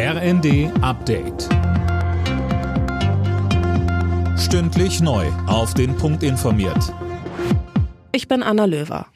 [0.00, 1.48] RND Update.
[4.38, 5.26] Stündlich neu.
[5.48, 6.94] Auf den Punkt informiert.
[8.12, 9.06] Ich bin Anna Löwer.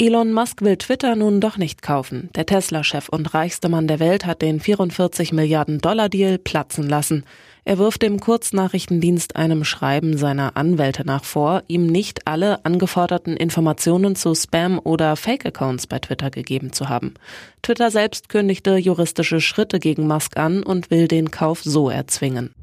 [0.00, 2.30] Elon Musk will Twitter nun doch nicht kaufen.
[2.34, 7.24] Der Tesla-Chef und reichste Mann der Welt hat den 44 Milliarden Dollar Deal platzen lassen.
[7.64, 14.16] Er wirft dem Kurznachrichtendienst einem Schreiben seiner Anwälte nach vor, ihm nicht alle angeforderten Informationen
[14.16, 17.14] zu Spam- oder Fake-Accounts bei Twitter gegeben zu haben.
[17.62, 22.54] Twitter selbst kündigte juristische Schritte gegen Musk an und will den Kauf so erzwingen.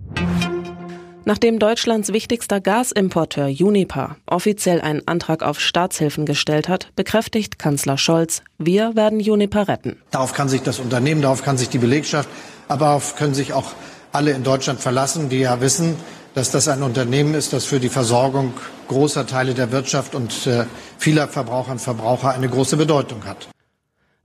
[1.26, 8.44] Nachdem Deutschlands wichtigster Gasimporteur Uniper offiziell einen Antrag auf Staatshilfen gestellt hat, bekräftigt Kanzler Scholz,
[8.58, 9.98] wir werden Uniper retten.
[10.12, 12.30] Darauf kann sich das Unternehmen, darauf kann sich die Belegschaft,
[12.70, 13.74] aber darauf können sich auch
[14.18, 15.96] alle in Deutschland verlassen, die ja wissen,
[16.34, 18.54] dass das ein Unternehmen ist, das für die Versorgung
[18.88, 20.66] großer Teile der Wirtschaft und äh,
[20.98, 23.48] vieler Verbraucherinnen und Verbraucher eine große Bedeutung hat.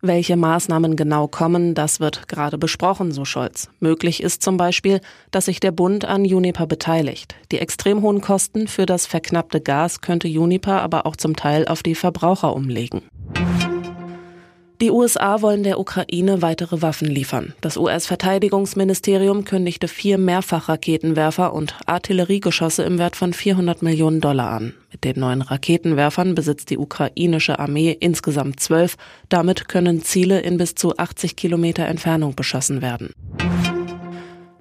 [0.01, 3.69] Welche Maßnahmen genau kommen, das wird gerade besprochen, so Scholz.
[3.81, 5.01] Möglich ist zum Beispiel,
[5.31, 7.37] dass sich der Bund an Juniper beteiligt.
[7.53, 11.85] Die extrem hohen Kosten für das verknappte Gas könnte Juniper aber auch zum Teil auf
[11.85, 13.03] die Verbraucher umlegen.
[14.83, 17.55] Die USA wollen der Ukraine weitere Waffen liefern.
[17.61, 24.75] Das US-Verteidigungsministerium kündigte vier Mehrfachraketenwerfer und Artilleriegeschosse im Wert von 400 Millionen Dollar an.
[24.91, 28.97] Mit den neuen Raketenwerfern besitzt die ukrainische Armee insgesamt zwölf.
[29.29, 33.11] Damit können Ziele in bis zu 80 Kilometer Entfernung beschossen werden.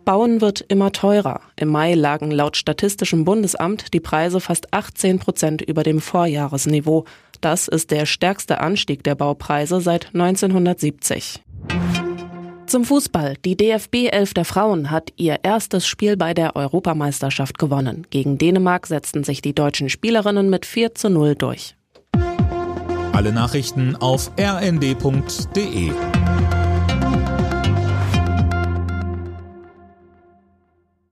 [0.05, 1.42] Bauen wird immer teurer.
[1.55, 7.05] Im Mai lagen laut Statistischem Bundesamt die Preise fast 18 Prozent über dem Vorjahresniveau.
[7.42, 11.44] Das ist der stärkste Anstieg der Baupreise seit 1970.
[12.67, 13.36] Zum Fußball.
[13.44, 18.08] Die DFB 11 der Frauen hat ihr erstes Spiel bei der Europameisterschaft gewonnen.
[18.11, 21.75] Gegen Dänemark setzten sich die deutschen Spielerinnen mit 4 zu 0 durch.
[23.11, 25.92] Alle Nachrichten auf rnd.de